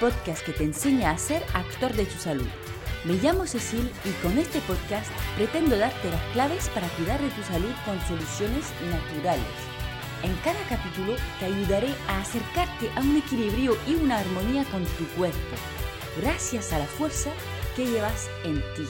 Podcast 0.00 0.42
que 0.46 0.52
te 0.52 0.64
enseña 0.64 1.10
a 1.10 1.18
ser 1.18 1.42
actor 1.52 1.92
de 1.92 2.06
tu 2.06 2.16
salud. 2.18 2.46
Me 3.04 3.14
llamo 3.14 3.46
Cecil 3.46 3.90
y 4.06 4.10
con 4.22 4.38
este 4.38 4.60
podcast 4.62 5.10
pretendo 5.36 5.76
darte 5.76 6.10
las 6.10 6.22
claves 6.32 6.70
para 6.70 6.88
cuidar 6.88 7.20
de 7.20 7.28
tu 7.28 7.42
salud 7.42 7.70
con 7.84 8.00
soluciones 8.08 8.72
naturales. 8.90 9.44
En 10.22 10.34
cada 10.36 10.58
capítulo 10.70 11.16
te 11.38 11.44
ayudaré 11.44 11.88
a 12.08 12.18
acercarte 12.20 12.90
a 12.96 13.00
un 13.00 13.14
equilibrio 13.14 13.76
y 13.86 13.94
una 13.94 14.18
armonía 14.18 14.64
con 14.64 14.84
tu 14.84 15.04
cuerpo, 15.18 15.56
gracias 16.18 16.72
a 16.72 16.78
la 16.78 16.86
fuerza 16.86 17.30
que 17.76 17.84
llevas 17.84 18.30
en 18.44 18.56
ti. 18.74 18.86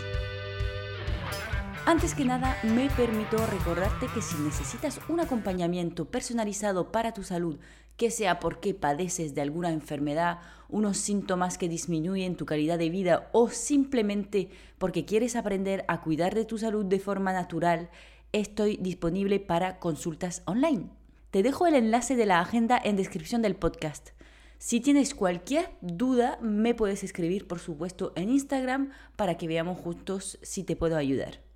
Antes 1.87 2.15
que 2.15 2.25
nada, 2.25 2.57
me 2.63 2.89
permito 2.91 3.45
recordarte 3.47 4.07
que 4.15 4.23
si 4.23 4.37
necesitas 4.37 5.01
un 5.09 5.19
acompañamiento 5.19 6.05
personalizado 6.05 6.93
para 6.93 7.13
tu 7.13 7.25
salud, 7.25 7.59
que 8.01 8.11
sea 8.11 8.41
porque 8.41 8.73
padeces 8.73 9.35
de 9.35 9.43
alguna 9.43 9.69
enfermedad, 9.69 10.39
unos 10.71 10.97
síntomas 10.97 11.59
que 11.59 11.69
disminuyen 11.69 12.35
tu 12.35 12.47
calidad 12.47 12.79
de 12.79 12.89
vida 12.89 13.29
o 13.33 13.51
simplemente 13.51 14.49
porque 14.79 15.05
quieres 15.05 15.37
aprender 15.37 15.85
a 15.87 16.01
cuidar 16.01 16.35
de 16.35 16.47
tu 16.47 16.57
salud 16.57 16.87
de 16.87 16.99
forma 16.99 17.35
natural, 17.35 17.91
estoy 18.33 18.79
disponible 18.79 19.39
para 19.39 19.79
consultas 19.79 20.41
online. 20.47 20.89
Te 21.31 21.43
dejo 21.43 21.67
el 21.67 21.75
enlace 21.75 22.17
de 22.17 22.25
la 22.25 22.41
agenda 22.41 22.81
en 22.83 22.97
descripción 22.97 23.43
del 23.43 23.55
podcast. 23.55 24.13
Si 24.57 24.81
tienes 24.81 25.15
cualquier 25.15 25.69
duda, 25.83 26.39
me 26.41 26.75
puedes 26.75 27.05
escribir, 27.05 27.47
por 27.47 27.59
supuesto, 27.59 28.15
en 28.17 28.31
Instagram 28.31 28.93
para 29.17 29.37
que 29.37 29.47
veamos 29.47 29.79
juntos 29.79 30.39
si 30.41 30.65
te 30.65 30.75
puedo 30.75 30.97
ayudar. 30.97 31.50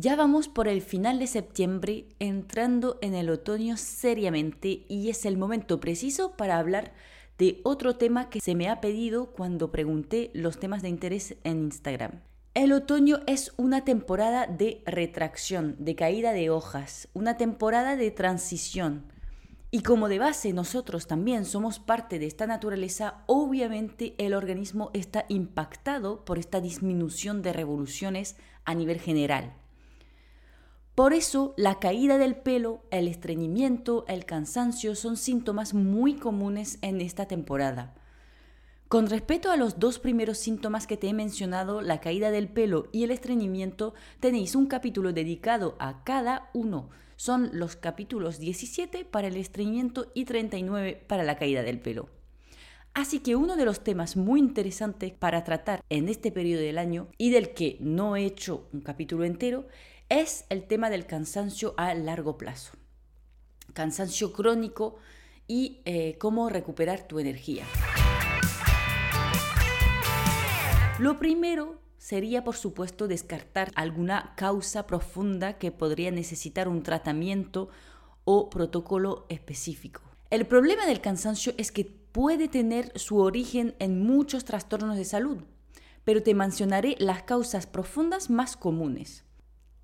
Ya 0.00 0.14
vamos 0.14 0.46
por 0.46 0.68
el 0.68 0.80
final 0.80 1.18
de 1.18 1.26
septiembre, 1.26 2.06
entrando 2.20 3.00
en 3.02 3.16
el 3.16 3.28
otoño 3.30 3.76
seriamente 3.76 4.84
y 4.88 5.08
es 5.08 5.24
el 5.24 5.36
momento 5.36 5.80
preciso 5.80 6.36
para 6.36 6.60
hablar 6.60 6.92
de 7.36 7.60
otro 7.64 7.96
tema 7.96 8.30
que 8.30 8.38
se 8.38 8.54
me 8.54 8.68
ha 8.68 8.80
pedido 8.80 9.32
cuando 9.32 9.72
pregunté 9.72 10.30
los 10.34 10.60
temas 10.60 10.82
de 10.82 10.88
interés 10.88 11.34
en 11.42 11.64
Instagram. 11.64 12.20
El 12.54 12.74
otoño 12.74 13.22
es 13.26 13.52
una 13.56 13.84
temporada 13.84 14.46
de 14.46 14.84
retracción, 14.86 15.74
de 15.80 15.96
caída 15.96 16.32
de 16.32 16.48
hojas, 16.48 17.08
una 17.12 17.36
temporada 17.36 17.96
de 17.96 18.12
transición. 18.12 19.02
Y 19.72 19.82
como 19.82 20.08
de 20.08 20.20
base 20.20 20.52
nosotros 20.52 21.08
también 21.08 21.44
somos 21.44 21.80
parte 21.80 22.20
de 22.20 22.26
esta 22.26 22.46
naturaleza, 22.46 23.24
obviamente 23.26 24.14
el 24.18 24.34
organismo 24.34 24.92
está 24.94 25.24
impactado 25.28 26.24
por 26.24 26.38
esta 26.38 26.60
disminución 26.60 27.42
de 27.42 27.52
revoluciones 27.52 28.36
a 28.64 28.76
nivel 28.76 29.00
general. 29.00 29.56
Por 30.98 31.12
eso 31.12 31.54
la 31.56 31.78
caída 31.78 32.18
del 32.18 32.34
pelo, 32.34 32.82
el 32.90 33.06
estreñimiento, 33.06 34.04
el 34.08 34.24
cansancio 34.24 34.96
son 34.96 35.16
síntomas 35.16 35.72
muy 35.72 36.16
comunes 36.16 36.80
en 36.82 37.00
esta 37.00 37.26
temporada. 37.26 37.94
Con 38.88 39.08
respecto 39.08 39.52
a 39.52 39.56
los 39.56 39.78
dos 39.78 40.00
primeros 40.00 40.38
síntomas 40.38 40.88
que 40.88 40.96
te 40.96 41.06
he 41.06 41.14
mencionado, 41.14 41.82
la 41.82 42.00
caída 42.00 42.32
del 42.32 42.48
pelo 42.48 42.88
y 42.90 43.04
el 43.04 43.12
estreñimiento, 43.12 43.94
tenéis 44.18 44.56
un 44.56 44.66
capítulo 44.66 45.12
dedicado 45.12 45.76
a 45.78 46.02
cada 46.02 46.50
uno. 46.52 46.90
Son 47.14 47.50
los 47.52 47.76
capítulos 47.76 48.40
17 48.40 49.04
para 49.04 49.28
el 49.28 49.36
estreñimiento 49.36 50.10
y 50.14 50.24
39 50.24 51.04
para 51.06 51.22
la 51.22 51.36
caída 51.36 51.62
del 51.62 51.78
pelo. 51.78 52.08
Así 52.92 53.20
que 53.20 53.36
uno 53.36 53.54
de 53.54 53.64
los 53.64 53.84
temas 53.84 54.16
muy 54.16 54.40
interesantes 54.40 55.12
para 55.12 55.44
tratar 55.44 55.84
en 55.90 56.08
este 56.08 56.32
periodo 56.32 56.62
del 56.62 56.78
año 56.78 57.06
y 57.16 57.30
del 57.30 57.54
que 57.54 57.76
no 57.78 58.16
he 58.16 58.24
hecho 58.24 58.66
un 58.72 58.80
capítulo 58.80 59.22
entero 59.22 59.68
es 60.08 60.46
el 60.48 60.66
tema 60.66 60.88
del 60.90 61.06
cansancio 61.06 61.74
a 61.76 61.94
largo 61.94 62.38
plazo. 62.38 62.72
Cansancio 63.74 64.32
crónico 64.32 64.96
y 65.46 65.82
eh, 65.84 66.16
cómo 66.18 66.48
recuperar 66.48 67.06
tu 67.06 67.18
energía. 67.18 67.64
Lo 70.98 71.18
primero 71.18 71.80
sería, 71.98 72.42
por 72.42 72.56
supuesto, 72.56 73.06
descartar 73.06 73.70
alguna 73.74 74.34
causa 74.36 74.86
profunda 74.86 75.58
que 75.58 75.70
podría 75.70 76.10
necesitar 76.10 76.68
un 76.68 76.82
tratamiento 76.82 77.68
o 78.24 78.50
protocolo 78.50 79.26
específico. 79.28 80.02
El 80.30 80.46
problema 80.46 80.86
del 80.86 81.00
cansancio 81.00 81.52
es 81.56 81.70
que 81.70 81.84
puede 81.84 82.48
tener 82.48 82.98
su 82.98 83.18
origen 83.18 83.74
en 83.78 84.02
muchos 84.02 84.44
trastornos 84.44 84.96
de 84.96 85.04
salud, 85.04 85.38
pero 86.04 86.22
te 86.22 86.34
mencionaré 86.34 86.96
las 86.98 87.22
causas 87.22 87.66
profundas 87.66 88.30
más 88.30 88.56
comunes. 88.56 89.27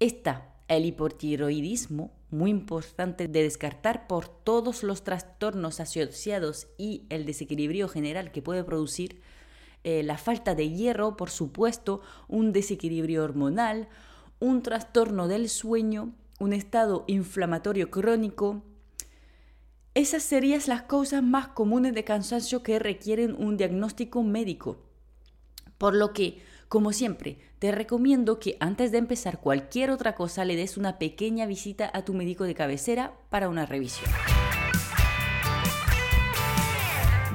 Está 0.01 0.55
el 0.69 0.87
hipotiroidismo, 0.87 2.13
muy 2.31 2.51
importante 2.51 3.29
de 3.29 3.43
descartar 3.43 4.07
por 4.07 4.29
todos 4.29 4.83
los 4.83 5.05
trastornos 5.05 5.79
asociados 5.79 6.67
y 6.77 7.05
el 7.11 7.27
desequilibrio 7.27 7.89
general 7.89 8.33
que 8.33 8.43
puede 8.43 8.65
producir, 8.65 9.21
eh, 9.85 10.03
la 10.03 10.19
falta 10.19 10.55
de 10.55 10.71
hierro, 10.71 11.17
por 11.17 11.31
supuesto, 11.31 12.01
un 12.27 12.53
desequilibrio 12.53 13.23
hormonal, 13.23 13.89
un 14.41 14.63
trastorno 14.63 15.29
del 15.29 15.49
sueño, 15.49 16.15
un 16.41 16.53
estado 16.53 17.05
inflamatorio 17.07 17.91
crónico. 17.91 18.63
Esas 19.95 20.23
serían 20.23 20.63
las 20.67 20.83
causas 20.83 21.23
más 21.23 21.49
comunes 21.49 21.95
de 21.95 22.03
cansancio 22.03 22.63
que 22.63 22.79
requieren 22.79 23.37
un 23.39 23.57
diagnóstico 23.57 24.23
médico. 24.23 24.79
Por 25.79 25.95
lo 25.95 26.13
que 26.13 26.43
como 26.75 26.93
siempre, 26.93 27.39
te 27.61 27.71
recomiendo 27.71 28.41
que 28.41 28.57
antes 28.59 28.91
de 28.91 28.99
empezar 28.99 29.39
cualquier 29.39 29.93
otra 29.93 30.17
cosa 30.17 30.45
le 30.45 30.57
des 30.57 30.77
una 30.77 30.99
pequeña 30.99 31.47
visita 31.47 31.89
a 31.95 32.05
tu 32.05 32.15
médico 32.15 32.43
de 32.43 32.57
cabecera 32.57 33.15
para 33.31 33.49
una 33.49 33.65
revisión. 33.65 34.11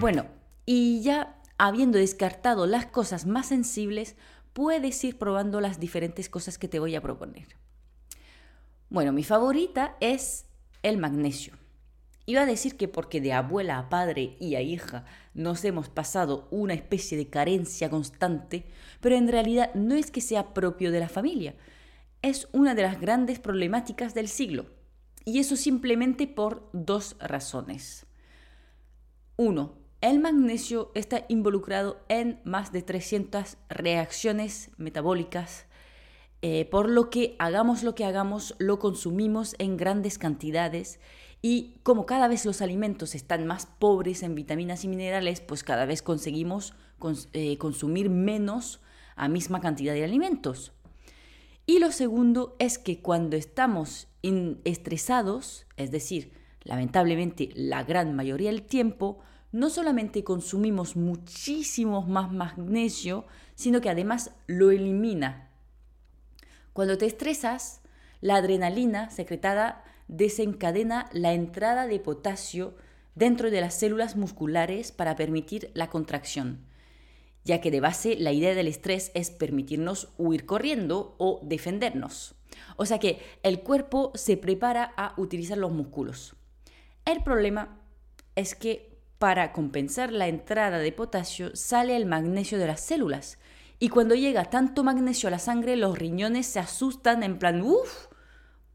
Bueno, 0.02 0.26
y 0.66 1.00
ya 1.04 1.40
habiendo 1.58 1.98
descartado 1.98 2.66
las 2.66 2.88
cosas 2.88 3.26
más 3.26 3.48
sensibles, 3.48 4.18
puedes 4.52 5.02
ir 5.06 5.18
probando 5.18 5.62
las 5.62 5.80
diferentes 5.80 6.28
cosas 6.28 6.58
que 6.58 6.68
te 6.68 6.80
voy 6.80 6.98
a 6.98 7.02
proponer. 7.02 7.48
Bueno, 8.90 9.14
mi 9.14 9.24
favorita 9.24 9.96
es 10.02 10.48
el 10.84 10.98
magnesio. 10.98 11.59
Iba 12.30 12.42
a 12.42 12.46
decir 12.46 12.78
que 12.78 12.88
porque 12.88 13.22
de 13.22 13.34
abuela 13.34 13.80
a 13.80 13.90
padre 13.90 14.38
y 14.40 14.54
a 14.54 14.62
hija 14.62 15.04
nos 15.34 15.66
hemos 15.66 15.90
pasado 15.90 16.48
una 16.52 16.76
especie 16.76 17.18
de 17.18 17.28
carencia 17.28 17.90
constante, 17.90 18.68
pero 19.02 19.16
en 19.16 19.30
realidad 19.30 19.74
no 19.74 19.96
es 19.96 20.12
que 20.12 20.22
sea 20.22 20.54
propio 20.54 20.92
de 20.92 21.00
la 21.00 21.10
familia, 21.10 21.56
es 22.22 22.48
una 22.52 22.76
de 22.76 22.84
las 22.84 23.02
grandes 23.02 23.40
problemáticas 23.40 24.14
del 24.14 24.28
siglo. 24.28 24.68
Y 25.26 25.40
eso 25.40 25.56
simplemente 25.56 26.28
por 26.28 26.70
dos 26.72 27.16
razones. 27.20 28.06
Uno, 29.36 29.80
el 30.00 30.20
magnesio 30.20 30.92
está 30.94 31.26
involucrado 31.30 32.00
en 32.10 32.42
más 32.44 32.72
de 32.72 32.84
300 32.84 33.58
reacciones 33.70 34.70
metabólicas, 34.78 35.66
eh, 36.44 36.66
por 36.66 36.92
lo 36.92 37.10
que 37.10 37.36
hagamos 37.40 37.82
lo 37.82 37.96
que 37.96 38.06
hagamos, 38.06 38.56
lo 38.60 38.78
consumimos 38.78 39.56
en 39.58 39.78
grandes 39.78 40.20
cantidades 40.20 41.00
y 41.42 41.76
como 41.84 42.06
cada 42.06 42.28
vez 42.28 42.46
los 42.46 42.62
alimentos 42.62 43.16
están 43.16 43.48
más 43.48 43.66
pobres 43.66 44.24
en 44.24 44.36
vitaminas 44.36 44.84
y 44.84 44.88
minerales, 44.88 45.40
pues 45.40 45.64
cada 45.64 45.86
vez 45.86 46.02
conseguimos 46.02 46.74
eh, 47.34 47.58
consumir 47.58 48.10
menos 48.10 48.82
a 49.16 49.30
misma 49.30 49.62
cantidad 49.62 49.94
de 49.94 50.04
alimentos. 50.04 50.74
Y 51.66 51.80
lo 51.80 51.92
segundo 51.92 52.56
es 52.60 52.78
que 52.78 53.02
cuando 53.02 53.38
estamos 53.38 54.08
estresados, 54.64 55.66
es 55.78 55.92
decir, 55.92 56.34
lamentablemente 56.64 57.50
la 57.56 57.84
gran 57.84 58.16
mayoría 58.16 58.50
del 58.50 58.64
tiempo, 58.64 59.20
no 59.52 59.70
solamente 59.70 60.24
consumimos 60.24 60.96
muchísimo 60.96 62.02
más 62.02 62.32
magnesio, 62.32 63.26
sino 63.56 63.82
que 63.82 63.90
además 63.90 64.32
lo 64.48 64.72
elimina. 64.72 65.50
Cuando 66.74 66.98
te 66.98 67.06
estresas, 67.06 67.82
la 68.22 68.36
adrenalina 68.36 69.10
secretada 69.10 69.84
desencadena 70.10 71.08
la 71.14 71.34
entrada 71.34 71.88
de 71.88 72.00
potasio 72.00 72.76
dentro 73.16 73.52
de 73.52 73.62
las 73.62 73.76
células 73.76 74.16
musculares 74.16 74.92
para 74.92 75.16
permitir 75.16 75.72
la 75.74 75.90
contracción, 75.90 76.66
ya 77.46 77.62
que 77.62 77.72
de 77.72 77.80
base 77.80 78.18
la 78.18 78.34
idea 78.34 78.56
del 78.56 78.68
estrés 78.68 79.12
es 79.14 79.30
permitirnos 79.30 80.10
huir 80.18 80.46
corriendo 80.46 81.16
o 81.20 81.40
defendernos. 81.44 82.36
O 82.76 82.86
sea 82.86 83.00
que 83.00 83.22
el 83.44 83.62
cuerpo 83.62 84.12
se 84.16 84.36
prepara 84.36 84.94
a 84.98 85.14
utilizar 85.18 85.58
los 85.58 85.72
músculos. 85.72 86.36
El 87.06 87.24
problema 87.24 87.80
es 88.36 88.56
que 88.56 88.98
para 89.20 89.52
compensar 89.52 90.12
la 90.12 90.28
entrada 90.28 90.80
de 90.80 90.92
potasio 90.92 91.56
sale 91.56 91.96
el 91.96 92.06
magnesio 92.06 92.58
de 92.58 92.68
las 92.68 92.82
células. 92.82 93.38
Y 93.78 93.90
cuando 93.90 94.16
llega 94.16 94.46
tanto 94.46 94.84
magnesio 94.84 95.28
a 95.28 95.32
la 95.32 95.40
sangre, 95.40 95.76
los 95.76 95.98
riñones 95.98 96.48
se 96.48 96.60
asustan 96.60 97.24
en 97.24 97.38
plan, 97.38 97.62
uff, 97.62 98.08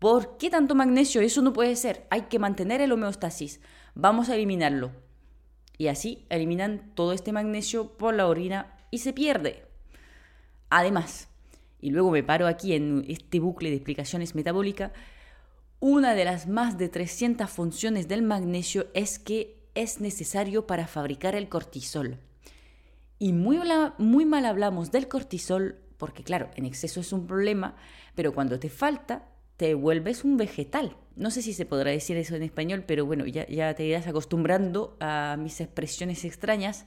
¿Por 0.04 0.36
qué 0.36 0.50
tanto 0.50 0.74
magnesio? 0.74 1.22
Eso 1.22 1.40
no 1.40 1.54
puede 1.54 1.74
ser. 1.76 2.06
Hay 2.10 2.24
que 2.24 2.38
mantener 2.38 2.82
el 2.82 2.92
homeostasis. 2.92 3.62
Vamos 3.94 4.28
a 4.28 4.34
eliminarlo. 4.34 4.90
Y 5.78 5.86
así 5.86 6.26
eliminan 6.28 6.92
todo 6.94 7.14
este 7.14 7.32
magnesio 7.32 7.96
por 7.96 8.12
la 8.12 8.26
orina 8.26 8.76
y 8.90 8.98
se 8.98 9.14
pierde. 9.14 9.64
Además, 10.68 11.30
y 11.80 11.88
luego 11.88 12.10
me 12.10 12.22
paro 12.22 12.46
aquí 12.46 12.74
en 12.74 13.06
este 13.08 13.40
bucle 13.40 13.70
de 13.70 13.76
explicaciones 13.76 14.34
metabólicas, 14.34 14.92
una 15.80 16.12
de 16.12 16.26
las 16.26 16.48
más 16.48 16.76
de 16.76 16.90
300 16.90 17.48
funciones 17.48 18.06
del 18.06 18.20
magnesio 18.20 18.88
es 18.92 19.18
que 19.18 19.56
es 19.74 20.02
necesario 20.02 20.66
para 20.66 20.86
fabricar 20.86 21.34
el 21.34 21.48
cortisol. 21.48 22.18
Y 23.18 23.32
muy, 23.32 23.58
muy 23.96 24.26
mal 24.26 24.44
hablamos 24.44 24.90
del 24.90 25.08
cortisol 25.08 25.80
porque 25.96 26.22
claro, 26.22 26.50
en 26.56 26.66
exceso 26.66 27.00
es 27.00 27.14
un 27.14 27.26
problema, 27.26 27.76
pero 28.14 28.34
cuando 28.34 28.58
te 28.58 28.68
falta, 28.68 29.30
te 29.56 29.74
vuelves 29.74 30.24
un 30.24 30.36
vegetal. 30.36 30.96
No 31.16 31.30
sé 31.30 31.42
si 31.42 31.52
se 31.52 31.66
podrá 31.66 31.90
decir 31.90 32.16
eso 32.16 32.34
en 32.34 32.42
español, 32.42 32.84
pero 32.86 33.06
bueno, 33.06 33.26
ya, 33.26 33.46
ya 33.46 33.74
te 33.74 33.84
irás 33.84 34.06
acostumbrando 34.06 34.96
a 35.00 35.36
mis 35.38 35.60
expresiones 35.60 36.24
extrañas. 36.24 36.86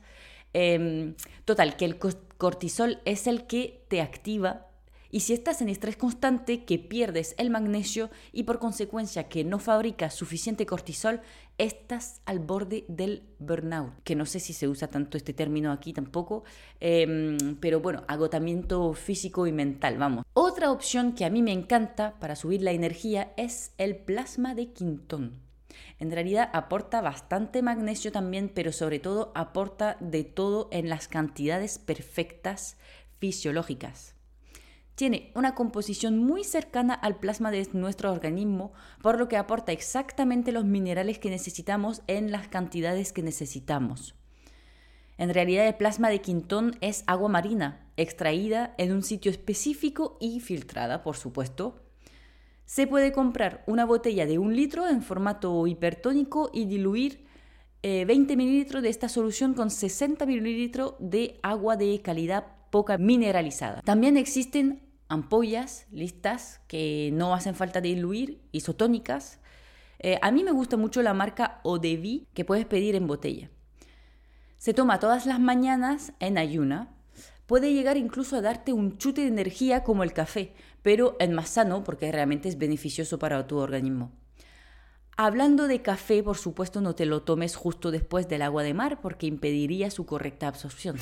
Em, 0.53 1.15
total, 1.45 1.77
que 1.77 1.85
el 1.85 1.97
cortisol 1.97 2.99
es 3.05 3.27
el 3.27 3.47
que 3.47 3.85
te 3.87 4.01
activa 4.01 4.67
y 5.09 5.21
si 5.21 5.33
estás 5.33 5.61
en 5.61 5.69
estrés 5.69 5.95
constante, 5.95 6.65
que 6.65 6.79
pierdes 6.79 7.33
el 7.37 7.49
magnesio 7.49 8.09
y 8.33 8.43
por 8.43 8.59
consecuencia 8.59 9.29
que 9.29 9.43
no 9.43 9.59
fabricas 9.59 10.13
suficiente 10.13 10.65
cortisol, 10.65 11.21
estás 11.57 12.21
al 12.25 12.39
borde 12.39 12.85
del 12.87 13.23
burnout, 13.39 13.93
que 14.03 14.15
no 14.15 14.25
sé 14.25 14.39
si 14.39 14.53
se 14.53 14.67
usa 14.67 14.87
tanto 14.89 15.17
este 15.17 15.33
término 15.33 15.71
aquí 15.71 15.93
tampoco, 15.93 16.43
em, 16.79 17.57
pero 17.59 17.79
bueno, 17.79 18.03
agotamiento 18.07 18.93
físico 18.93 19.47
y 19.47 19.51
mental, 19.51 19.97
vamos. 19.97 20.25
Otra 20.33 20.71
opción 20.71 21.13
que 21.13 21.25
a 21.25 21.29
mí 21.29 21.41
me 21.41 21.51
encanta 21.51 22.15
para 22.19 22.35
subir 22.35 22.61
la 22.61 22.71
energía 22.71 23.33
es 23.37 23.71
el 23.77 23.95
plasma 23.95 24.55
de 24.55 24.71
Quintón. 24.71 25.39
En 25.99 26.11
realidad 26.11 26.49
aporta 26.53 27.01
bastante 27.01 27.61
magnesio 27.61 28.11
también, 28.11 28.49
pero 28.53 28.71
sobre 28.71 28.99
todo 28.99 29.31
aporta 29.35 29.97
de 29.99 30.23
todo 30.23 30.69
en 30.71 30.89
las 30.89 31.07
cantidades 31.07 31.79
perfectas 31.79 32.77
fisiológicas 33.19 34.16
tiene 34.97 35.31
una 35.35 35.53
composición 35.53 36.17
muy 36.17 36.43
cercana 36.43 36.95
al 36.95 37.17
plasma 37.17 37.51
de 37.51 37.67
nuestro 37.73 38.11
organismo, 38.11 38.73
por 39.03 39.19
lo 39.19 39.27
que 39.27 39.37
aporta 39.37 39.71
exactamente 39.71 40.51
los 40.51 40.65
minerales 40.65 41.19
que 41.19 41.29
necesitamos 41.29 42.01
en 42.07 42.31
las 42.31 42.47
cantidades 42.47 43.13
que 43.13 43.21
necesitamos. 43.21 44.15
En 45.19 45.31
realidad 45.31 45.67
el 45.67 45.75
plasma 45.75 46.09
de 46.09 46.21
Quintón 46.21 46.77
es 46.81 47.03
agua 47.05 47.29
marina, 47.29 47.85
extraída 47.95 48.73
en 48.79 48.91
un 48.91 49.03
sitio 49.03 49.29
específico 49.29 50.17
y 50.19 50.39
filtrada, 50.39 51.03
por 51.03 51.15
supuesto. 51.15 51.75
Se 52.65 52.87
puede 52.87 53.11
comprar 53.11 53.63
una 53.67 53.85
botella 53.85 54.25
de 54.25 54.39
un 54.39 54.55
litro 54.55 54.89
en 54.89 55.03
formato 55.03 55.67
hipertónico 55.67 56.49
y 56.51 56.65
diluir 56.65 57.27
20 57.83 58.33
eh, 58.33 58.35
mililitros 58.35 58.81
de 58.81 58.89
esta 58.89 59.09
solución 59.09 59.53
con 59.53 59.69
60 59.69 60.25
mililitros 60.25 60.95
de 60.97 61.39
agua 61.43 61.77
de 61.77 62.01
calidad 62.01 62.47
poca 62.71 62.97
mineralizada. 62.97 63.81
También 63.83 64.17
existen 64.17 64.86
ampollas 65.09 65.87
listas 65.91 66.61
que 66.67 67.09
no 67.13 67.33
hacen 67.33 67.55
falta 67.55 67.81
diluir, 67.81 68.41
isotónicas. 68.51 69.39
Eh, 69.99 70.19
a 70.21 70.31
mí 70.31 70.43
me 70.43 70.51
gusta 70.51 70.77
mucho 70.77 71.01
la 71.01 71.13
marca 71.13 71.59
Odevi 71.63 72.27
que 72.33 72.45
puedes 72.45 72.65
pedir 72.65 72.95
en 72.95 73.07
botella. 73.07 73.49
Se 74.57 74.73
toma 74.73 74.99
todas 74.99 75.25
las 75.25 75.39
mañanas 75.39 76.13
en 76.19 76.37
ayuna. 76.37 76.93
Puede 77.45 77.73
llegar 77.73 77.95
incluso 77.95 78.35
a 78.35 78.41
darte 78.41 78.73
un 78.73 78.97
chute 78.97 79.21
de 79.21 79.27
energía 79.27 79.83
como 79.83 80.03
el 80.03 80.13
café, 80.13 80.53
pero 80.81 81.15
es 81.19 81.29
más 81.29 81.49
sano 81.49 81.83
porque 81.83 82.11
realmente 82.11 82.49
es 82.49 82.57
beneficioso 82.57 83.19
para 83.19 83.47
tu 83.47 83.57
organismo. 83.57 84.11
Hablando 85.15 85.67
de 85.67 85.81
café, 85.81 86.21
por 86.21 86.37
supuesto 86.37 86.81
no 86.81 86.93
te 86.93 87.05
lo 87.05 87.23
tomes 87.23 87.55
justo 87.55 87.89
después 87.89 88.27
del 88.27 88.43
agua 88.43 88.63
de 88.63 88.73
mar 88.73 88.99
porque 89.01 89.25
impediría 89.25 89.89
su 89.89 90.05
correcta 90.05 90.47
absorción. 90.47 90.97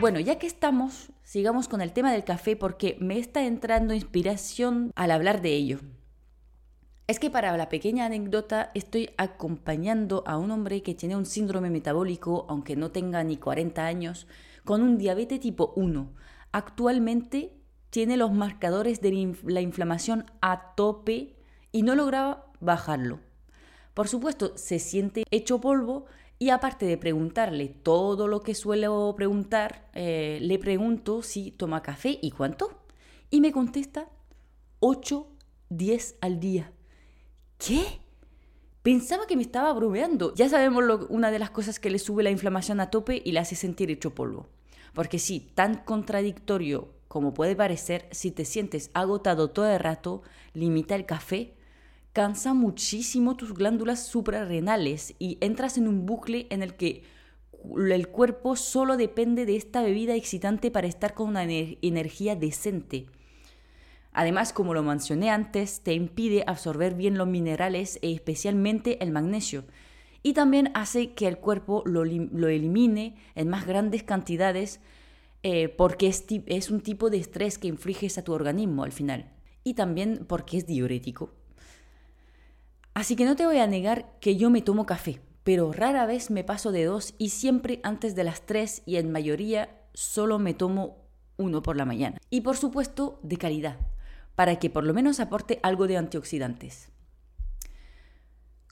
Bueno, 0.00 0.20
ya 0.20 0.38
que 0.38 0.46
estamos, 0.46 1.10
sigamos 1.24 1.66
con 1.66 1.80
el 1.80 1.92
tema 1.92 2.12
del 2.12 2.22
café 2.22 2.54
porque 2.54 2.96
me 3.00 3.18
está 3.18 3.44
entrando 3.44 3.94
inspiración 3.94 4.92
al 4.94 5.10
hablar 5.10 5.42
de 5.42 5.54
ello. 5.54 5.80
Es 7.08 7.18
que 7.18 7.30
para 7.30 7.56
la 7.56 7.68
pequeña 7.68 8.06
anécdota 8.06 8.70
estoy 8.74 9.10
acompañando 9.16 10.22
a 10.24 10.38
un 10.38 10.52
hombre 10.52 10.84
que 10.84 10.94
tiene 10.94 11.16
un 11.16 11.26
síndrome 11.26 11.68
metabólico, 11.68 12.46
aunque 12.48 12.76
no 12.76 12.92
tenga 12.92 13.24
ni 13.24 13.38
40 13.38 13.84
años, 13.84 14.28
con 14.64 14.82
un 14.82 14.98
diabetes 14.98 15.40
tipo 15.40 15.72
1. 15.74 16.12
Actualmente 16.52 17.58
tiene 17.90 18.16
los 18.16 18.32
marcadores 18.32 19.00
de 19.00 19.34
la 19.46 19.62
inflamación 19.62 20.26
a 20.40 20.76
tope 20.76 21.34
y 21.72 21.82
no 21.82 21.96
lograba 21.96 22.52
bajarlo. 22.60 23.18
Por 23.94 24.06
supuesto, 24.06 24.52
se 24.56 24.78
siente 24.78 25.24
hecho 25.32 25.60
polvo 25.60 26.06
y 26.38 26.50
aparte 26.50 26.86
de 26.86 26.96
preguntarle 26.96 27.68
todo 27.68 28.28
lo 28.28 28.42
que 28.42 28.54
suelo 28.54 29.12
preguntar, 29.16 29.88
eh, 29.94 30.38
le 30.40 30.58
pregunto 30.58 31.22
si 31.22 31.50
toma 31.50 31.82
café 31.82 32.18
y 32.22 32.30
cuánto. 32.30 32.84
Y 33.30 33.40
me 33.40 33.52
contesta 33.52 34.08
8, 34.80 35.26
10 35.70 36.16
al 36.20 36.38
día. 36.38 36.72
¿Qué? 37.58 37.82
Pensaba 38.82 39.26
que 39.26 39.36
me 39.36 39.42
estaba 39.42 39.72
bromeando. 39.72 40.32
Ya 40.34 40.48
sabemos 40.48 40.84
una 41.08 41.30
de 41.32 41.40
las 41.40 41.50
cosas 41.50 41.80
que 41.80 41.90
le 41.90 41.98
sube 41.98 42.22
la 42.22 42.30
inflamación 42.30 42.80
a 42.80 42.90
tope 42.90 43.20
y 43.24 43.32
le 43.32 43.40
hace 43.40 43.56
sentir 43.56 43.90
hecho 43.90 44.14
polvo. 44.14 44.46
Porque 44.94 45.18
sí, 45.18 45.50
tan 45.54 45.82
contradictorio 45.84 46.94
como 47.08 47.32
puede 47.32 47.56
parecer, 47.56 48.06
si 48.12 48.30
te 48.30 48.44
sientes 48.44 48.90
agotado 48.92 49.50
todo 49.50 49.66
el 49.66 49.80
rato, 49.80 50.22
limita 50.52 50.94
el 50.94 51.06
café 51.06 51.54
cansa 52.18 52.52
muchísimo 52.52 53.36
tus 53.36 53.54
glándulas 53.54 54.08
suprarrenales 54.08 55.14
y 55.20 55.38
entras 55.40 55.78
en 55.78 55.86
un 55.86 56.04
bucle 56.04 56.48
en 56.50 56.64
el 56.64 56.74
que 56.74 57.04
el 57.92 58.08
cuerpo 58.08 58.56
solo 58.56 58.96
depende 58.96 59.46
de 59.46 59.54
esta 59.54 59.82
bebida 59.82 60.16
excitante 60.16 60.72
para 60.72 60.88
estar 60.88 61.14
con 61.14 61.28
una 61.28 61.44
energía 61.44 62.34
decente. 62.34 63.06
Además, 64.12 64.52
como 64.52 64.74
lo 64.74 64.82
mencioné 64.82 65.30
antes, 65.30 65.82
te 65.84 65.94
impide 65.94 66.42
absorber 66.48 66.94
bien 66.94 67.16
los 67.16 67.28
minerales 67.28 68.00
e 68.02 68.10
especialmente 68.10 69.00
el 69.00 69.12
magnesio. 69.12 69.62
Y 70.24 70.32
también 70.32 70.72
hace 70.74 71.12
que 71.12 71.28
el 71.28 71.38
cuerpo 71.38 71.84
lo, 71.86 72.02
elimine 72.02 73.14
en 73.36 73.48
más 73.48 73.64
grandes 73.64 74.02
cantidades 74.02 74.80
eh, 75.44 75.68
porque 75.68 76.08
es, 76.08 76.24
es 76.46 76.68
un 76.68 76.80
tipo 76.80 77.10
de 77.10 77.18
estrés 77.18 77.58
que 77.58 77.68
infliges 77.68 78.18
a 78.18 78.24
tu 78.24 78.32
organismo 78.32 78.82
al 78.82 78.90
final. 78.90 79.30
Y 79.62 79.74
también 79.74 80.26
porque 80.26 80.56
es 80.56 80.66
diurético. 80.66 81.37
Así 82.98 83.14
que 83.14 83.24
no 83.24 83.36
te 83.36 83.46
voy 83.46 83.58
a 83.58 83.68
negar 83.68 84.18
que 84.18 84.34
yo 84.34 84.50
me 84.50 84.60
tomo 84.60 84.84
café, 84.84 85.20
pero 85.44 85.72
rara 85.72 86.04
vez 86.04 86.32
me 86.32 86.42
paso 86.42 86.72
de 86.72 86.82
dos 86.82 87.14
y 87.16 87.28
siempre 87.28 87.78
antes 87.84 88.16
de 88.16 88.24
las 88.24 88.44
tres 88.44 88.82
y 88.86 88.96
en 88.96 89.12
mayoría 89.12 89.86
solo 89.94 90.40
me 90.40 90.52
tomo 90.52 90.96
uno 91.36 91.62
por 91.62 91.76
la 91.76 91.84
mañana. 91.84 92.18
Y 92.28 92.40
por 92.40 92.56
supuesto 92.56 93.20
de 93.22 93.36
calidad, 93.36 93.76
para 94.34 94.58
que 94.58 94.68
por 94.68 94.82
lo 94.82 94.94
menos 94.94 95.20
aporte 95.20 95.60
algo 95.62 95.86
de 95.86 95.96
antioxidantes. 95.96 96.88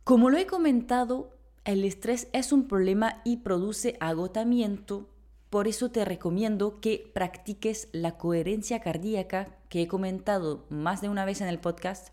Como 0.02 0.28
lo 0.28 0.38
he 0.38 0.46
comentado, 0.46 1.30
el 1.64 1.84
estrés 1.84 2.26
es 2.32 2.50
un 2.50 2.66
problema 2.66 3.22
y 3.24 3.36
produce 3.36 3.96
agotamiento, 4.00 5.08
por 5.50 5.68
eso 5.68 5.92
te 5.92 6.04
recomiendo 6.04 6.80
que 6.80 7.08
practiques 7.14 7.88
la 7.92 8.18
coherencia 8.18 8.80
cardíaca 8.80 9.56
que 9.68 9.82
he 9.82 9.86
comentado 9.86 10.66
más 10.68 11.00
de 11.00 11.10
una 11.10 11.24
vez 11.24 11.40
en 11.42 11.46
el 11.46 11.60
podcast 11.60 12.08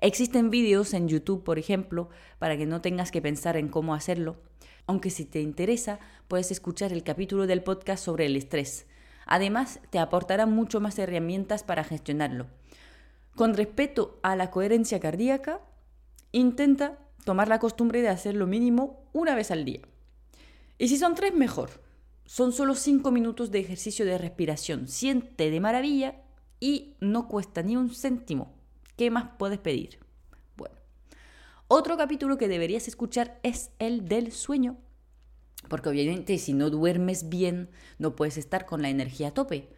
Existen 0.00 0.50
vídeos 0.50 0.94
en 0.94 1.08
YouTube, 1.08 1.44
por 1.44 1.58
ejemplo, 1.58 2.08
para 2.38 2.56
que 2.56 2.66
no 2.66 2.80
tengas 2.80 3.10
que 3.10 3.22
pensar 3.22 3.56
en 3.56 3.68
cómo 3.68 3.94
hacerlo. 3.94 4.36
Aunque 4.86 5.10
si 5.10 5.24
te 5.24 5.40
interesa, 5.40 5.98
puedes 6.28 6.50
escuchar 6.50 6.92
el 6.92 7.02
capítulo 7.02 7.46
del 7.46 7.62
podcast 7.62 8.04
sobre 8.04 8.26
el 8.26 8.36
estrés. 8.36 8.86
Además, 9.26 9.80
te 9.90 9.98
aportará 9.98 10.46
mucho 10.46 10.80
más 10.80 10.98
herramientas 10.98 11.62
para 11.62 11.84
gestionarlo. 11.84 12.46
Con 13.34 13.54
respecto 13.54 14.18
a 14.22 14.36
la 14.36 14.50
coherencia 14.50 15.00
cardíaca, 15.00 15.60
intenta 16.32 16.98
tomar 17.24 17.48
la 17.48 17.58
costumbre 17.58 18.02
de 18.02 18.08
hacer 18.08 18.34
lo 18.36 18.46
mínimo 18.46 19.08
una 19.12 19.34
vez 19.34 19.50
al 19.50 19.64
día. 19.64 19.80
Y 20.78 20.88
si 20.88 20.98
son 20.98 21.14
tres, 21.14 21.34
mejor. 21.34 21.70
Son 22.26 22.52
solo 22.52 22.74
cinco 22.74 23.10
minutos 23.10 23.50
de 23.50 23.60
ejercicio 23.60 24.04
de 24.04 24.18
respiración. 24.18 24.88
Siente 24.88 25.50
de 25.50 25.60
maravilla 25.60 26.16
y 26.60 26.96
no 27.00 27.28
cuesta 27.28 27.62
ni 27.62 27.76
un 27.76 27.90
céntimo. 27.90 28.52
¿Qué 28.96 29.10
más 29.10 29.30
puedes 29.38 29.58
pedir? 29.58 29.98
Bueno, 30.56 30.76
otro 31.66 31.96
capítulo 31.96 32.38
que 32.38 32.48
deberías 32.48 32.86
escuchar 32.86 33.40
es 33.42 33.70
el 33.78 34.06
del 34.06 34.30
sueño. 34.30 34.78
Porque 35.68 35.88
obviamente 35.88 36.38
si 36.38 36.52
no 36.52 36.70
duermes 36.70 37.28
bien, 37.28 37.70
no 37.98 38.14
puedes 38.14 38.36
estar 38.36 38.66
con 38.66 38.82
la 38.82 38.90
energía 38.90 39.28
a 39.28 39.34
tope. 39.34 39.70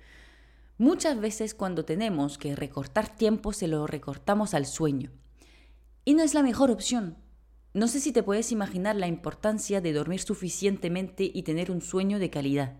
Muchas 0.76 1.18
veces 1.18 1.54
cuando 1.54 1.86
tenemos 1.86 2.36
que 2.36 2.54
recortar 2.54 3.16
tiempo, 3.16 3.54
se 3.54 3.68
lo 3.68 3.86
recortamos 3.86 4.52
al 4.52 4.66
sueño. 4.66 5.10
Y 6.04 6.14
no 6.14 6.22
es 6.22 6.34
la 6.34 6.42
mejor 6.42 6.70
opción. 6.70 7.16
No 7.72 7.88
sé 7.88 8.00
si 8.00 8.12
te 8.12 8.22
puedes 8.22 8.52
imaginar 8.52 8.96
la 8.96 9.06
importancia 9.06 9.80
de 9.80 9.94
dormir 9.94 10.20
suficientemente 10.20 11.30
y 11.32 11.42
tener 11.44 11.70
un 11.70 11.80
sueño 11.80 12.18
de 12.18 12.28
calidad. 12.28 12.76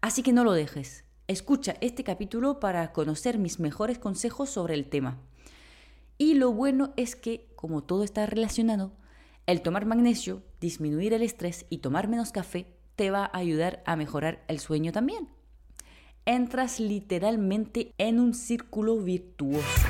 Así 0.00 0.22
que 0.22 0.32
no 0.32 0.44
lo 0.44 0.52
dejes. 0.52 1.04
Escucha 1.26 1.74
este 1.80 2.04
capítulo 2.04 2.60
para 2.60 2.92
conocer 2.92 3.38
mis 3.38 3.58
mejores 3.58 3.98
consejos 3.98 4.48
sobre 4.48 4.74
el 4.74 4.88
tema. 4.88 5.20
Y 6.18 6.34
lo 6.34 6.52
bueno 6.52 6.92
es 6.96 7.16
que, 7.16 7.48
como 7.56 7.82
todo 7.82 8.02
está 8.02 8.26
relacionado, 8.26 8.92
el 9.46 9.62
tomar 9.62 9.86
magnesio, 9.86 10.42
disminuir 10.60 11.12
el 11.12 11.22
estrés 11.22 11.66
y 11.70 11.78
tomar 11.78 12.08
menos 12.08 12.32
café 12.32 12.74
te 12.96 13.10
va 13.10 13.26
a 13.26 13.38
ayudar 13.38 13.82
a 13.86 13.96
mejorar 13.96 14.42
el 14.48 14.58
sueño 14.58 14.92
también. 14.92 15.28
Entras 16.24 16.80
literalmente 16.80 17.92
en 17.98 18.18
un 18.18 18.34
círculo 18.34 18.96
virtuoso. 18.96 19.88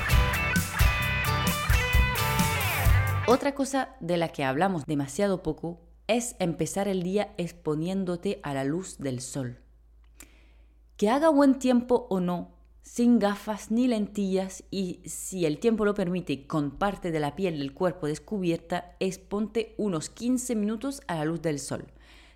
Otra 3.27 3.55
cosa 3.55 3.95
de 3.99 4.17
la 4.17 4.29
que 4.29 4.43
hablamos 4.43 4.85
demasiado 4.85 5.41
poco 5.41 5.81
es 6.07 6.35
empezar 6.39 6.87
el 6.87 7.03
día 7.03 7.33
exponiéndote 7.37 8.39
a 8.43 8.53
la 8.53 8.63
luz 8.63 8.97
del 8.99 9.21
sol. 9.21 9.59
Que 10.97 11.09
haga 11.09 11.29
buen 11.29 11.59
tiempo 11.59 12.07
o 12.09 12.19
no, 12.19 12.56
sin 12.87 13.19
gafas 13.19 13.69
ni 13.69 13.85
lentillas 13.85 14.63
y 14.71 15.01
si 15.05 15.45
el 15.45 15.59
tiempo 15.59 15.83
lo 15.83 15.93
permite 15.93 16.47
con 16.47 16.71
parte 16.71 17.11
de 17.11 17.19
la 17.19 17.35
piel 17.35 17.59
del 17.59 17.73
cuerpo 17.73 18.07
descubierta, 18.07 18.95
exponte 19.01 19.75
unos 19.77 20.09
15 20.09 20.55
minutos 20.55 21.01
a 21.07 21.15
la 21.15 21.25
luz 21.25 21.41
del 21.41 21.59
sol. 21.59 21.87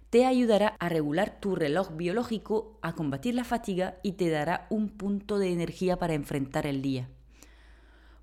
Te 0.10 0.25
ayudará 0.25 0.75
a 0.79 0.89
regular 0.89 1.39
tu 1.39 1.55
reloj 1.55 1.96
biológico, 1.96 2.77
a 2.81 2.96
combatir 2.96 3.34
la 3.34 3.46
fatiga 3.46 3.98
y 4.03 4.13
te 4.13 4.29
dará 4.29 4.67
un 4.70 4.89
punto 4.89 5.39
de 5.39 5.53
energía 5.53 5.98
para 5.98 6.15
enfrentar 6.15 6.67
el 6.67 6.81
día. 6.81 7.08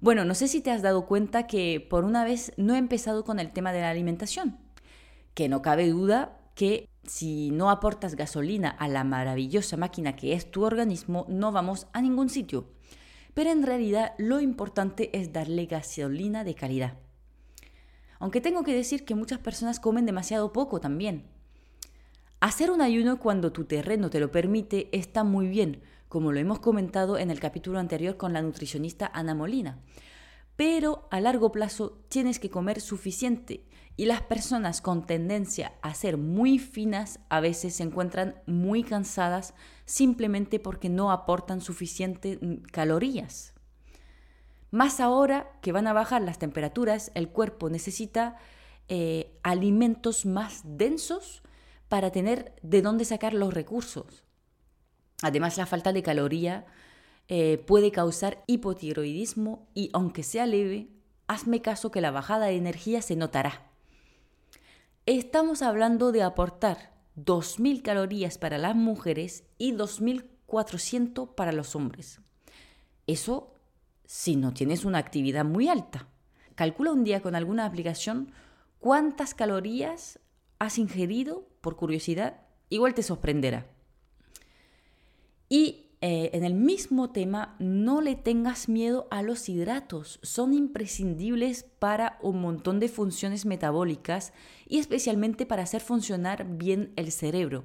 Bueno, 0.01 0.27
no 0.27 0.35
sé 0.35 0.49
si 0.49 0.61
te 0.61 0.71
has 0.71 0.83
dado 0.83 1.07
cuenta 1.07 1.47
que 1.47 1.85
por 1.89 2.05
una 2.05 2.25
vez 2.25 2.53
no 2.59 2.75
he 2.75 2.79
empezado 2.79 3.25
con 3.25 3.41
el 3.41 3.53
tema 3.53 3.73
de 3.73 3.81
la 3.81 3.89
alimentación, 3.89 4.59
que 5.33 5.49
no 5.49 5.63
cabe 5.63 5.89
duda 5.89 6.39
que 6.55 6.91
si 7.09 7.51
no 7.51 7.71
aportas 7.71 8.17
gasolina 8.17 8.69
a 8.69 8.87
la 8.87 9.03
maravillosa 9.03 9.77
máquina 9.77 10.15
que 10.15 10.35
es 10.35 10.51
tu 10.51 10.65
organismo, 10.65 11.25
no 11.29 11.53
vamos 11.53 11.87
a 11.93 12.03
ningún 12.03 12.29
sitio. 12.29 12.67
Pero 13.35 13.51
en 13.51 13.63
realidad 13.63 14.13
lo 14.19 14.41
importante 14.41 15.17
es 15.19 15.33
darle 15.33 15.67
gasolina 15.67 16.45
de 16.45 16.55
calidad. 16.55 16.99
Aunque 18.19 18.41
tengo 18.41 18.63
que 18.63 18.75
decir 18.75 19.05
que 19.05 19.15
muchas 19.15 19.39
personas 19.39 19.81
comen 19.81 20.05
demasiado 20.05 20.53
poco 20.53 20.81
también. 20.81 21.25
Hacer 22.41 22.71
un 22.71 22.83
ayuno 22.83 23.19
cuando 23.19 23.53
tu 23.53 23.65
terreno 23.65 24.11
te 24.11 24.21
lo 24.21 24.31
permite 24.31 24.89
está 24.93 25.25
muy 25.25 25.49
bien, 25.49 25.83
como 26.09 26.31
lo 26.33 26.39
hemos 26.39 26.59
comentado 26.59 27.19
en 27.19 27.31
el 27.31 27.41
capítulo 27.41 27.79
anterior 27.79 28.17
con 28.17 28.33
la 28.33 28.43
nutricionista 28.43 29.11
Ana 29.15 29.35
Molina. 29.35 29.79
Pero 30.57 31.09
a 31.11 31.21
largo 31.21 31.53
plazo 31.53 32.05
tienes 32.09 32.39
que 32.39 32.51
comer 32.51 32.81
suficiente 32.81 33.65
y 33.99 34.07
las 34.07 34.23
personas 34.23 34.81
con 34.81 35.05
tendencia 35.05 35.73
a 35.83 35.93
ser 35.93 36.19
muy 36.19 36.61
finas 36.61 37.19
a 37.29 37.41
veces 37.41 37.75
se 37.75 37.83
encuentran 37.83 38.37
muy 38.47 38.85
cansadas 38.85 39.55
simplemente 39.87 40.61
porque 40.61 40.89
no 40.89 41.11
aportan 41.11 41.61
suficientes 41.61 42.39
mm, 42.41 42.63
calorías. 42.71 43.55
Más 44.71 45.01
ahora 45.01 45.51
que 45.63 45.73
van 45.73 45.89
a 45.89 45.93
bajar 45.93 46.23
las 46.23 46.39
temperaturas, 46.39 47.11
el 47.15 47.31
cuerpo 47.31 47.71
necesita 47.71 48.37
eh, 48.87 49.37
alimentos 49.43 50.27
más 50.27 50.61
densos 50.63 51.43
para 51.89 52.13
tener 52.13 52.55
de 52.63 52.83
dónde 52.83 53.05
sacar 53.05 53.35
los 53.35 53.53
recursos. 53.53 54.23
Además, 55.23 55.57
la 55.57 55.67
falta 55.67 55.93
de 55.93 56.05
caloría 56.05 56.67
eh, 57.27 57.59
puede 57.67 57.91
causar 57.91 58.45
hipotiroidismo 58.47 59.67
y 59.75 59.91
aunque 59.93 60.23
sea 60.23 60.47
leve, 60.47 60.89
hazme 61.27 61.61
caso 61.63 61.91
que 61.91 62.01
la 62.01 62.13
bajada 62.13 62.47
de 62.47 62.55
energía 62.55 63.03
se 63.03 63.17
notará. 63.17 63.68
Estamos 65.11 65.63
hablando 65.63 66.13
de 66.13 66.23
aportar 66.23 66.93
2.000 67.17 67.81
calorías 67.81 68.37
para 68.37 68.59
las 68.59 68.77
mujeres 68.77 69.45
y 69.57 69.73
2.400 69.73 71.35
para 71.35 71.51
los 71.53 71.75
hombres. 71.75 72.21
Eso 73.07 73.55
si 74.05 74.37
no 74.37 74.53
tienes 74.53 74.85
una 74.85 74.99
actividad 74.99 75.47
muy 75.47 75.71
alta. 75.71 76.09
Calcula 76.57 76.93
un 76.93 77.05
día 77.05 77.23
con 77.23 77.35
alguna 77.35 77.65
aplicación 77.65 78.33
cuántas 78.81 79.33
calorías 79.33 80.21
has 80.59 80.77
ingerido 80.77 81.49
por 81.63 81.77
curiosidad. 81.77 82.43
Igual 82.69 82.93
te 82.93 83.03
sorprenderá. 83.03 83.67
Y 85.49 85.88
eh, 86.01 86.31
en 86.33 86.45
el 86.45 86.55
mismo 86.55 87.11
tema, 87.11 87.57
no 87.59 88.01
le 88.01 88.15
tengas 88.15 88.69
miedo 88.69 89.09
a 89.11 89.23
los 89.23 89.49
hidratos. 89.49 90.21
Son 90.23 90.55
imprescindibles 90.55 91.65
para 91.65 92.19
un 92.23 92.41
montón 92.41 92.79
de 92.79 92.89
funciones 92.89 93.47
metabólicas 93.47 94.33
y 94.69 94.79
especialmente 94.79 95.45
para 95.45 95.65
hacer 95.65 95.81
funcionar 95.81 96.47
bien 96.57 96.93
el 96.95 97.11
cerebro. 97.11 97.65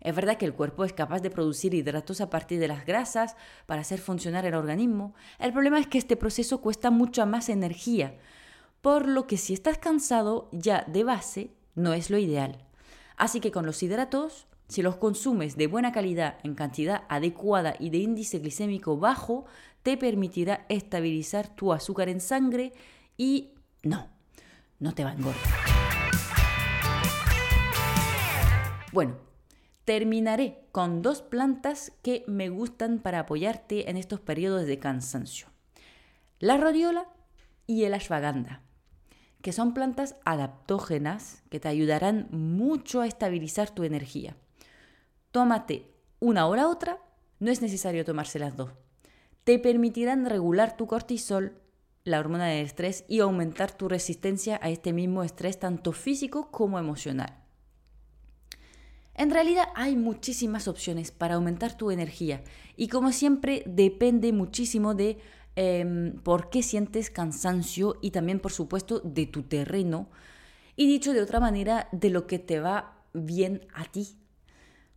Es 0.00 0.14
verdad 0.14 0.36
que 0.36 0.44
el 0.44 0.54
cuerpo 0.54 0.84
es 0.84 0.92
capaz 0.92 1.20
de 1.20 1.30
producir 1.30 1.74
hidratos 1.74 2.20
a 2.20 2.30
partir 2.30 2.60
de 2.60 2.68
las 2.68 2.84
grasas 2.84 3.36
para 3.66 3.80
hacer 3.80 3.98
funcionar 3.98 4.44
el 4.44 4.54
organismo. 4.54 5.14
El 5.40 5.52
problema 5.52 5.80
es 5.80 5.88
que 5.88 5.98
este 5.98 6.16
proceso 6.16 6.60
cuesta 6.60 6.90
mucha 6.90 7.26
más 7.26 7.48
energía, 7.48 8.18
por 8.82 9.08
lo 9.08 9.26
que 9.26 9.38
si 9.38 9.54
estás 9.54 9.78
cansado 9.78 10.48
ya 10.52 10.84
de 10.86 11.04
base 11.04 11.50
no 11.74 11.94
es 11.94 12.10
lo 12.10 12.18
ideal. 12.18 12.58
Así 13.16 13.40
que 13.40 13.50
con 13.50 13.64
los 13.64 13.82
hidratos 13.82 14.46
si 14.74 14.82
los 14.82 14.96
consumes 14.96 15.56
de 15.56 15.68
buena 15.68 15.92
calidad, 15.92 16.38
en 16.42 16.56
cantidad 16.56 17.04
adecuada 17.08 17.76
y 17.78 17.90
de 17.90 17.98
índice 17.98 18.40
glicémico 18.40 18.98
bajo, 18.98 19.44
te 19.84 19.96
permitirá 19.96 20.66
estabilizar 20.68 21.46
tu 21.54 21.72
azúcar 21.72 22.08
en 22.08 22.20
sangre 22.20 22.72
y 23.16 23.52
no, 23.84 24.08
no 24.80 24.92
te 24.92 25.04
va 25.04 25.10
a 25.10 25.12
engordar. 25.12 25.42
Bueno, 28.92 29.18
terminaré 29.84 30.66
con 30.72 31.02
dos 31.02 31.22
plantas 31.22 31.92
que 32.02 32.24
me 32.26 32.48
gustan 32.48 32.98
para 32.98 33.20
apoyarte 33.20 33.88
en 33.88 33.96
estos 33.96 34.18
periodos 34.18 34.66
de 34.66 34.80
cansancio. 34.80 35.46
La 36.40 36.56
rodiola 36.56 37.06
y 37.68 37.84
el 37.84 37.94
ashwagandha, 37.94 38.60
que 39.40 39.52
son 39.52 39.72
plantas 39.72 40.16
adaptógenas 40.24 41.44
que 41.48 41.60
te 41.60 41.68
ayudarán 41.68 42.26
mucho 42.32 43.02
a 43.02 43.06
estabilizar 43.06 43.70
tu 43.70 43.84
energía 43.84 44.34
tómate 45.34 45.90
una 46.20 46.46
o 46.46 46.54
la 46.54 46.68
otra, 46.68 47.00
no 47.40 47.50
es 47.50 47.60
necesario 47.60 48.04
tomarse 48.04 48.38
las 48.38 48.56
dos. 48.56 48.70
Te 49.42 49.58
permitirán 49.58 50.26
regular 50.26 50.76
tu 50.76 50.86
cortisol, 50.86 51.60
la 52.04 52.20
hormona 52.20 52.46
del 52.46 52.64
estrés, 52.64 53.04
y 53.08 53.18
aumentar 53.18 53.72
tu 53.72 53.88
resistencia 53.88 54.60
a 54.62 54.70
este 54.70 54.92
mismo 54.92 55.24
estrés, 55.24 55.58
tanto 55.58 55.90
físico 55.90 56.52
como 56.52 56.78
emocional. 56.78 57.42
En 59.14 59.32
realidad 59.32 59.64
hay 59.74 59.96
muchísimas 59.96 60.68
opciones 60.68 61.10
para 61.10 61.34
aumentar 61.34 61.76
tu 61.76 61.90
energía 61.90 62.44
y 62.76 62.86
como 62.86 63.10
siempre 63.10 63.64
depende 63.66 64.32
muchísimo 64.32 64.94
de 64.94 65.18
em, 65.56 66.12
por 66.22 66.48
qué 66.48 66.62
sientes 66.62 67.10
cansancio 67.10 67.96
y 68.00 68.12
también 68.12 68.38
por 68.38 68.52
supuesto 68.52 69.00
de 69.00 69.26
tu 69.26 69.42
terreno 69.42 70.08
y 70.76 70.86
dicho 70.86 71.12
de 71.12 71.22
otra 71.22 71.40
manera 71.40 71.88
de 71.90 72.10
lo 72.10 72.28
que 72.28 72.38
te 72.38 72.60
va 72.60 73.02
bien 73.12 73.66
a 73.72 73.84
ti, 73.84 74.16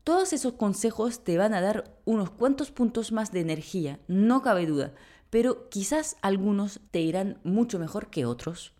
todos 0.08 0.32
esos 0.32 0.54
consejos 0.54 1.26
te 1.26 1.38
van 1.38 1.54
a 1.54 1.60
dar 1.60 1.94
unos 2.06 2.30
cuantos 2.30 2.72
puntos 2.72 3.12
más 3.12 3.34
de 3.34 3.42
energía, 3.42 4.00
no 4.08 4.42
cabe 4.42 4.66
duda, 4.66 4.94
pero 5.30 5.68
quizás 5.68 6.16
algunos 6.22 6.80
te 6.92 7.02
irán 7.02 7.42
mucho 7.44 7.78
mejor 7.78 8.10
que 8.10 8.26
otros. 8.26 8.72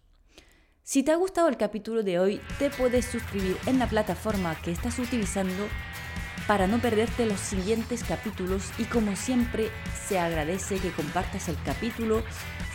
Si 0.84 1.04
te 1.04 1.12
ha 1.12 1.18
gustado 1.18 1.50
el 1.50 1.58
capítulo 1.58 2.02
de 2.02 2.18
hoy, 2.18 2.40
te 2.60 2.70
puedes 2.70 3.04
suscribir 3.04 3.58
en 3.66 3.78
la 3.78 3.90
plataforma 3.90 4.56
que 4.62 4.72
estás 4.72 5.00
utilizando 5.00 5.66
para 6.48 6.66
no 6.68 6.80
perderte 6.80 7.26
los 7.26 7.40
siguientes 7.40 8.04
capítulos 8.04 8.72
y 8.78 8.86
como 8.86 9.16
siempre 9.16 9.70
se 10.08 10.18
agradece 10.18 10.80
que 10.80 10.92
compartas 10.92 11.50
el 11.50 11.58
capítulo 11.64 12.24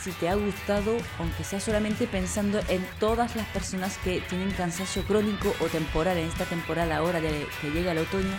si 0.02 0.10
te 0.12 0.28
ha 0.28 0.34
gustado, 0.34 0.96
aunque 1.18 1.44
sea 1.44 1.60
solamente 1.60 2.06
pensando 2.06 2.60
en 2.68 2.84
todas 2.98 3.36
las 3.36 3.46
personas 3.48 3.96
que 3.98 4.20
tienen 4.28 4.50
cansancio 4.50 5.04
crónico 5.04 5.54
o 5.60 5.66
temporal 5.66 6.18
en 6.18 6.28
esta 6.28 6.44
temporada 6.44 6.96
ahora 6.96 7.20
de 7.20 7.46
que 7.60 7.70
llega 7.70 7.92
el 7.92 7.98
otoño 7.98 8.34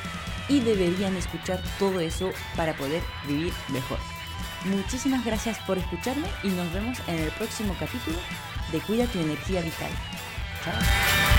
y 0.49 0.59
deberían 0.59 1.15
escuchar 1.15 1.61
todo 1.79 1.99
eso 2.01 2.31
para 2.55 2.75
poder 2.75 3.01
vivir 3.27 3.53
mejor. 3.69 3.97
Muchísimas 4.65 5.25
gracias 5.25 5.57
por 5.59 5.77
escucharme 5.77 6.27
y 6.43 6.49
nos 6.49 6.71
vemos 6.73 6.97
en 7.07 7.19
el 7.19 7.31
próximo 7.31 7.75
capítulo 7.79 8.17
de 8.71 8.79
Cuida 8.79 9.05
tu 9.07 9.19
energía 9.19 9.61
vital. 9.61 9.91
Chao. 10.63 11.32